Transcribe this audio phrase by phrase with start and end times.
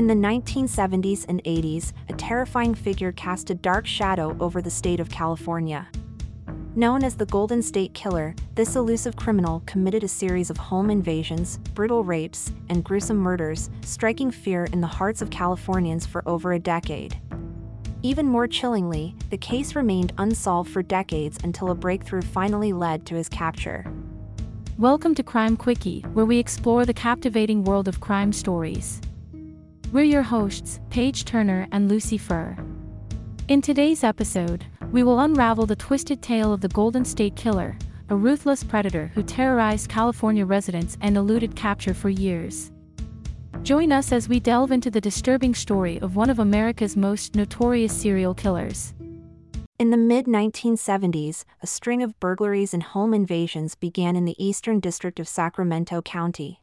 [0.00, 4.98] In the 1970s and 80s, a terrifying figure cast a dark shadow over the state
[4.98, 5.88] of California.
[6.74, 11.58] Known as the Golden State Killer, this elusive criminal committed a series of home invasions,
[11.74, 16.58] brutal rapes, and gruesome murders, striking fear in the hearts of Californians for over a
[16.58, 17.20] decade.
[18.00, 23.16] Even more chillingly, the case remained unsolved for decades until a breakthrough finally led to
[23.16, 23.84] his capture.
[24.78, 29.02] Welcome to Crime Quickie, where we explore the captivating world of crime stories.
[29.92, 32.56] We're your hosts, Paige Turner and Lucy Fur.
[33.48, 37.76] In today's episode, we will unravel the twisted tale of the Golden State Killer,
[38.08, 42.70] a ruthless predator who terrorized California residents and eluded capture for years.
[43.64, 47.92] Join us as we delve into the disturbing story of one of America's most notorious
[47.92, 48.94] serial killers.
[49.80, 54.78] In the mid 1970s, a string of burglaries and home invasions began in the eastern
[54.78, 56.60] district of Sacramento County.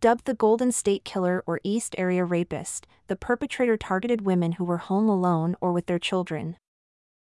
[0.00, 4.76] Dubbed the Golden State Killer or East Area Rapist, the perpetrator targeted women who were
[4.76, 6.56] home alone or with their children.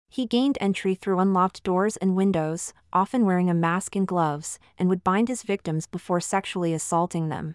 [0.09, 4.89] He gained entry through unlocked doors and windows, often wearing a mask and gloves, and
[4.89, 7.55] would bind his victims before sexually assaulting them.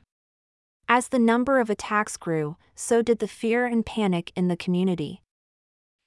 [0.87, 5.21] As the number of attacks grew, so did the fear and panic in the community.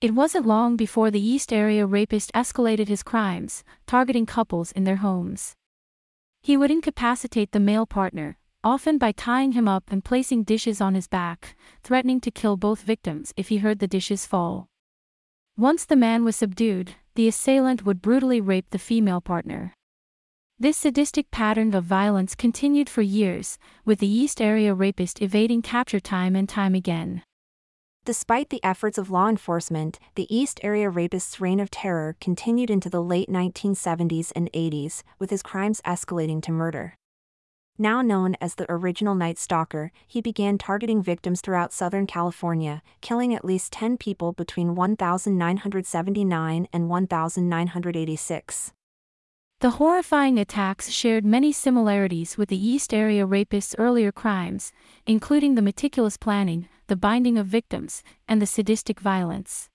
[0.00, 4.96] It wasn't long before the East Area rapist escalated his crimes, targeting couples in their
[4.96, 5.54] homes.
[6.42, 10.94] He would incapacitate the male partner, often by tying him up and placing dishes on
[10.94, 14.66] his back, threatening to kill both victims if he heard the dishes fall.
[15.56, 19.74] Once the man was subdued, the assailant would brutally rape the female partner.
[20.58, 26.00] This sadistic pattern of violence continued for years, with the East Area rapist evading capture
[26.00, 27.22] time and time again.
[28.04, 32.88] Despite the efforts of law enforcement, the East Area rapist's reign of terror continued into
[32.88, 36.94] the late 1970s and 80s, with his crimes escalating to murder.
[37.76, 43.34] Now known as the original Night Stalker, he began targeting victims throughout Southern California, killing
[43.34, 48.72] at least 10 people between 1979 and 1986.
[49.58, 54.70] The horrifying attacks shared many similarities with the East Area rapist's earlier crimes,
[55.04, 59.68] including the meticulous planning, the binding of victims, and the sadistic violence.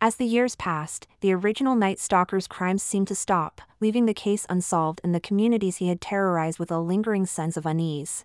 [0.00, 4.46] As the years passed, the original Night Stalker's crimes seemed to stop, leaving the case
[4.48, 8.24] unsolved and the communities he had terrorized with a lingering sense of unease.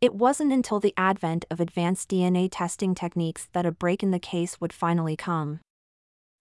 [0.00, 4.18] It wasn't until the advent of advanced DNA testing techniques that a break in the
[4.18, 5.60] case would finally come.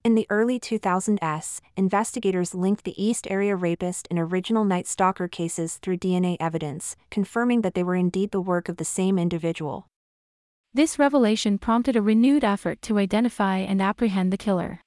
[0.05, 5.75] In the early 2000s, investigators linked the East Area Rapist and original Night Stalker cases
[5.75, 9.87] through DNA evidence, confirming that they were indeed the work of the same individual.
[10.73, 14.81] This revelation prompted a renewed effort to identify and apprehend the killer.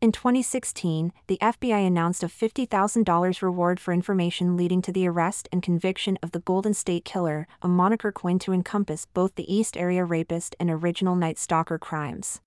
[0.00, 5.62] In 2016, the FBI announced a $50,000 reward for information leading to the arrest and
[5.62, 10.04] conviction of the Golden State Killer, a moniker coined to encompass both the East Area
[10.04, 12.40] Rapist and original Night Stalker crimes.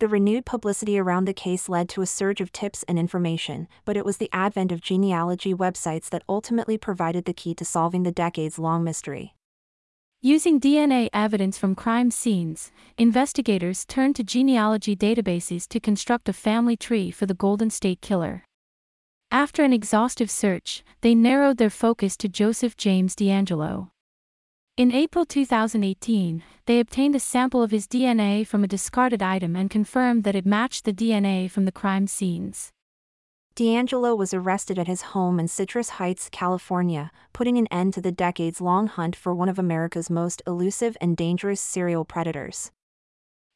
[0.00, 3.96] The renewed publicity around the case led to a surge of tips and information, but
[3.96, 8.12] it was the advent of genealogy websites that ultimately provided the key to solving the
[8.12, 9.35] decades long mystery.
[10.26, 16.76] Using DNA evidence from crime scenes, investigators turned to genealogy databases to construct a family
[16.76, 18.42] tree for the Golden State Killer.
[19.30, 23.90] After an exhaustive search, they narrowed their focus to Joseph James DeAngelo.
[24.76, 29.70] In April 2018, they obtained a sample of his DNA from a discarded item and
[29.70, 32.72] confirmed that it matched the DNA from the crime scenes.
[33.56, 38.12] DeAngelo was arrested at his home in Citrus Heights, California, putting an end to the
[38.12, 42.70] decades long hunt for one of America's most elusive and dangerous serial predators.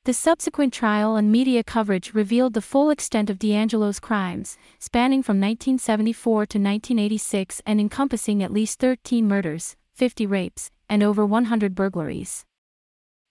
[0.07, 5.37] The subsequent trial and media coverage revealed the full extent of DeAngelo's crimes, spanning from
[5.37, 12.47] 1974 to 1986 and encompassing at least 13 murders, 50 rapes, and over 100 burglaries.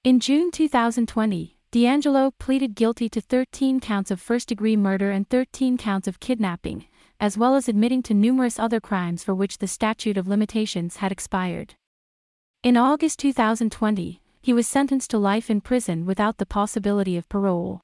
[0.04, 5.78] In June 2020, DeAngelo pleaded guilty to 13 counts of first degree murder and 13
[5.78, 6.86] counts of kidnapping,
[7.20, 11.12] as well as admitting to numerous other crimes for which the statute of limitations had
[11.12, 11.76] expired.
[12.64, 17.82] In August 2020, he was sentenced to life in prison without the possibility of parole.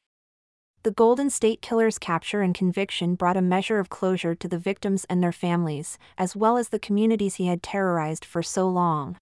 [0.82, 5.06] The Golden State Killer's capture and conviction brought a measure of closure to the victims
[5.12, 9.18] and their families, as well as the communities he had terrorized for so long.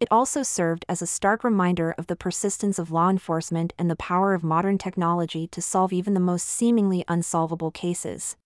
[0.00, 3.96] It also served as a stark reminder of the persistence of law enforcement and the
[3.96, 8.36] power of modern technology to solve even the most seemingly unsolvable cases.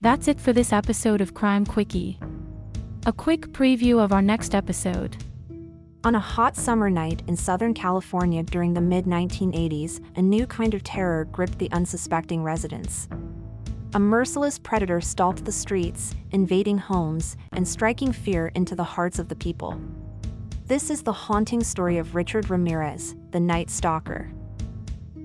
[0.00, 2.20] That's it for this episode of Crime Quickie.
[3.06, 5.16] A quick preview of our next episode.
[6.04, 10.74] On a hot summer night in Southern California during the mid 1980s, a new kind
[10.74, 13.08] of terror gripped the unsuspecting residents.
[13.94, 19.28] A merciless predator stalked the streets, invading homes, and striking fear into the hearts of
[19.28, 19.80] the people.
[20.68, 24.30] This is the haunting story of Richard Ramirez, the Night Stalker.